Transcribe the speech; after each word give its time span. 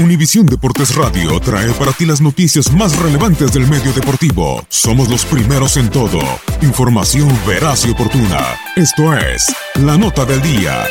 Univisión 0.00 0.46
Deportes 0.46 0.94
Radio 0.94 1.40
trae 1.40 1.72
para 1.72 1.90
ti 1.90 2.06
las 2.06 2.20
noticias 2.20 2.72
más 2.72 2.96
relevantes 2.96 3.52
del 3.52 3.66
medio 3.66 3.92
deportivo. 3.92 4.64
Somos 4.68 5.08
los 5.08 5.24
primeros 5.24 5.76
en 5.76 5.90
todo. 5.90 6.20
Información 6.62 7.28
veraz 7.44 7.84
y 7.84 7.90
oportuna. 7.90 8.38
Esto 8.76 9.12
es 9.12 9.52
La 9.74 9.98
Nota 9.98 10.24
del 10.24 10.40
Día. 10.40 10.86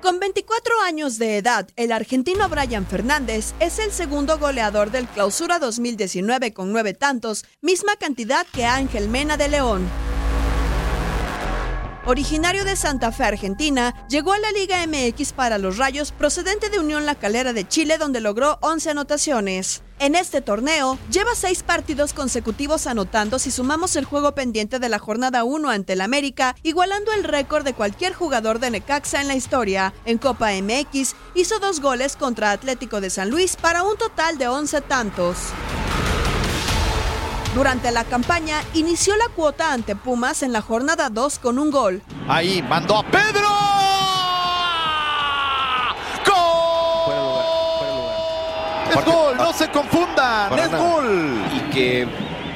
Con 0.00 0.20
24 0.20 0.82
años 0.86 1.18
de 1.18 1.38
edad, 1.38 1.68
el 1.74 1.90
argentino 1.90 2.48
Brian 2.48 2.86
Fernández 2.86 3.54
es 3.58 3.80
el 3.80 3.90
segundo 3.90 4.38
goleador 4.38 4.92
del 4.92 5.08
Clausura 5.08 5.58
2019 5.58 6.52
con 6.52 6.70
nueve 6.70 6.94
tantos, 6.94 7.44
misma 7.62 7.96
cantidad 7.96 8.46
que 8.52 8.64
Ángel 8.64 9.08
Mena 9.08 9.36
de 9.36 9.48
León. 9.48 10.09
Originario 12.06 12.64
de 12.64 12.76
Santa 12.76 13.12
Fe, 13.12 13.24
Argentina, 13.24 13.94
llegó 14.08 14.32
a 14.32 14.38
la 14.38 14.50
Liga 14.52 14.78
MX 14.86 15.34
para 15.34 15.58
los 15.58 15.76
Rayos 15.76 16.12
procedente 16.12 16.70
de 16.70 16.80
Unión 16.80 17.04
La 17.04 17.14
Calera 17.14 17.52
de 17.52 17.68
Chile 17.68 17.98
donde 17.98 18.20
logró 18.20 18.58
11 18.62 18.90
anotaciones. 18.90 19.82
En 19.98 20.14
este 20.14 20.40
torneo, 20.40 20.98
lleva 21.10 21.34
seis 21.34 21.62
partidos 21.62 22.14
consecutivos 22.14 22.86
anotando 22.86 23.38
si 23.38 23.50
sumamos 23.50 23.96
el 23.96 24.06
juego 24.06 24.34
pendiente 24.34 24.78
de 24.78 24.88
la 24.88 24.98
jornada 24.98 25.44
1 25.44 25.68
ante 25.68 25.92
el 25.92 26.00
América, 26.00 26.56
igualando 26.62 27.12
el 27.12 27.22
récord 27.22 27.64
de 27.64 27.74
cualquier 27.74 28.14
jugador 28.14 28.60
de 28.60 28.70
Necaxa 28.70 29.20
en 29.20 29.28
la 29.28 29.34
historia. 29.34 29.92
En 30.06 30.16
Copa 30.16 30.52
MX, 30.52 31.14
hizo 31.34 31.58
dos 31.58 31.80
goles 31.80 32.16
contra 32.16 32.52
Atlético 32.52 33.02
de 33.02 33.10
San 33.10 33.28
Luis 33.28 33.56
para 33.56 33.82
un 33.82 33.98
total 33.98 34.38
de 34.38 34.48
11 34.48 34.80
tantos. 34.80 35.36
Durante 37.54 37.90
la 37.90 38.04
campaña, 38.04 38.62
inició 38.74 39.16
la 39.16 39.28
cuota 39.28 39.72
ante 39.72 39.96
Pumas 39.96 40.42
en 40.42 40.52
la 40.52 40.62
jornada 40.62 41.10
2 41.10 41.38
con 41.40 41.58
un 41.58 41.70
gol. 41.70 42.02
Ahí 42.28 42.62
mandó 42.62 42.96
a 42.98 43.02
Pedro. 43.02 43.48
¡Gol! 46.26 47.14
Es 48.98 49.04
gol, 49.04 49.36
no 49.36 49.52
se 49.52 49.68
confundan, 49.70 50.52
es 50.58 50.70
nada. 50.70 50.78
gol. 50.78 51.42
Y 51.56 51.60
que 51.72 52.06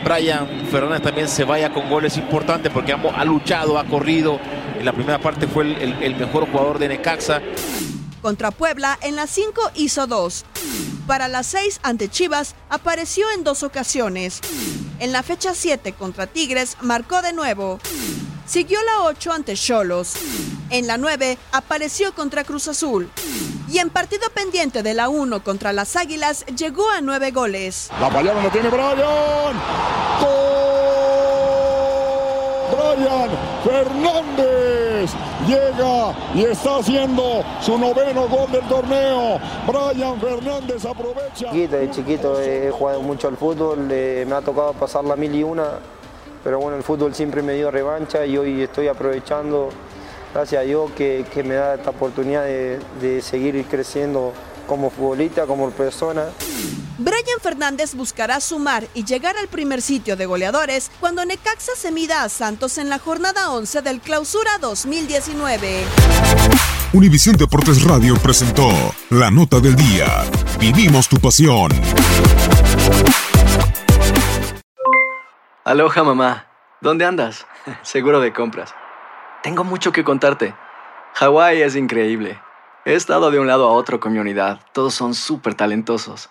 Brian 0.04 0.46
Fernández 0.70 1.02
también 1.02 1.28
se 1.28 1.44
vaya 1.44 1.72
con 1.72 1.88
goles 1.88 2.16
importantes 2.16 2.70
porque 2.72 2.92
ambos 2.92 3.12
ha 3.16 3.24
luchado, 3.24 3.78
ha 3.78 3.84
corrido. 3.84 4.38
En 4.78 4.84
la 4.84 4.92
primera 4.92 5.18
parte 5.18 5.46
fue 5.48 5.64
el, 5.64 5.72
el- 5.82 6.02
el 6.02 6.16
mejor 6.16 6.48
jugador 6.50 6.78
de 6.78 6.88
Necaxa. 6.88 7.40
Contra 8.22 8.50
Puebla, 8.52 8.96
en 9.02 9.16
la 9.16 9.26
5 9.26 9.72
hizo 9.74 10.06
2. 10.06 10.44
Para 11.06 11.28
las 11.28 11.46
6 11.48 11.80
ante 11.82 12.08
Chivas, 12.08 12.54
apareció 12.70 13.30
en 13.32 13.44
dos 13.44 13.62
ocasiones. 13.62 14.40
En 15.04 15.12
la 15.12 15.22
fecha 15.22 15.52
7 15.52 15.92
contra 15.92 16.26
Tigres, 16.26 16.78
marcó 16.80 17.20
de 17.20 17.34
nuevo. 17.34 17.78
Siguió 18.46 18.82
la 18.84 19.02
8 19.02 19.32
ante 19.32 19.52
Cholos. 19.54 20.14
En 20.70 20.86
la 20.86 20.96
9, 20.96 21.36
apareció 21.52 22.14
contra 22.14 22.42
Cruz 22.42 22.68
Azul. 22.68 23.10
Y 23.68 23.80
en 23.80 23.90
partido 23.90 24.30
pendiente 24.30 24.82
de 24.82 24.94
la 24.94 25.10
1 25.10 25.44
contra 25.44 25.74
las 25.74 25.96
Águilas, 25.96 26.46
llegó 26.46 26.88
a 26.88 27.02
9 27.02 27.32
goles. 27.32 27.90
La 28.00 28.10
fallada 28.10 28.44
la 28.44 28.50
tiene 28.50 28.70
Brian. 28.70 28.96
¡Gol! 28.96 29.56
Brian 32.72 33.30
Fernández 33.62 35.10
llega 35.46 36.14
y 36.34 36.44
está 36.50 36.78
haciendo 36.78 37.43
su 37.64 37.78
noveno 37.78 38.28
gol 38.28 38.52
del 38.52 38.62
torneo. 38.68 39.40
Brian 39.66 40.20
Fernández 40.20 40.84
aprovecha. 40.84 41.50
Chiquito, 41.50 41.76
de 41.76 41.90
chiquito 41.90 42.40
he 42.40 42.70
jugado 42.70 43.00
mucho 43.00 43.28
al 43.28 43.36
fútbol, 43.38 43.78
me 43.78 44.32
ha 44.32 44.42
tocado 44.42 44.74
pasar 44.74 45.04
la 45.04 45.16
mil 45.16 45.34
y 45.34 45.42
una, 45.42 45.78
pero 46.42 46.60
bueno, 46.60 46.76
el 46.76 46.82
fútbol 46.82 47.14
siempre 47.14 47.42
me 47.42 47.54
dio 47.54 47.70
revancha 47.70 48.26
y 48.26 48.36
hoy 48.36 48.62
estoy 48.62 48.88
aprovechando, 48.88 49.70
gracias 50.34 50.60
a 50.60 50.64
Dios, 50.64 50.90
que, 50.92 51.24
que 51.32 51.42
me 51.42 51.54
da 51.54 51.74
esta 51.76 51.90
oportunidad 51.90 52.44
de, 52.44 52.80
de 53.00 53.22
seguir 53.22 53.64
creciendo 53.64 54.32
como 54.66 54.90
futbolista, 54.90 55.46
como 55.46 55.70
persona. 55.70 56.24
Brian 56.96 57.40
Fernández 57.42 57.94
buscará 57.94 58.40
sumar 58.40 58.86
y 58.94 59.04
llegar 59.04 59.36
al 59.36 59.48
primer 59.48 59.82
sitio 59.82 60.16
de 60.16 60.26
goleadores 60.26 60.92
cuando 61.00 61.24
Necaxa 61.24 61.72
se 61.76 61.90
mida 61.90 62.22
a 62.22 62.28
Santos 62.28 62.78
en 62.78 62.88
la 62.88 63.00
jornada 63.00 63.50
11 63.50 63.82
del 63.82 64.00
Clausura 64.00 64.58
2019. 64.60 65.82
Univisión 66.92 67.36
Deportes 67.36 67.82
Radio 67.82 68.14
presentó 68.14 68.68
La 69.10 69.28
Nota 69.32 69.58
del 69.58 69.74
Día. 69.74 70.06
Vivimos 70.60 71.08
tu 71.08 71.18
pasión. 71.18 71.72
Aloha 75.64 76.04
mamá, 76.04 76.46
¿dónde 76.80 77.04
andas? 77.06 77.44
Seguro 77.82 78.20
de 78.20 78.32
compras. 78.32 78.72
Tengo 79.42 79.64
mucho 79.64 79.90
que 79.90 80.04
contarte. 80.04 80.54
Hawái 81.14 81.60
es 81.62 81.74
increíble. 81.74 82.40
He 82.84 82.94
estado 82.94 83.32
de 83.32 83.40
un 83.40 83.48
lado 83.48 83.66
a 83.66 83.72
otro 83.72 83.98
con 83.98 84.12
mi 84.12 84.20
unidad. 84.20 84.60
Todos 84.72 84.94
son 84.94 85.14
súper 85.14 85.54
talentosos. 85.54 86.30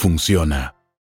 funciona. 0.01 0.80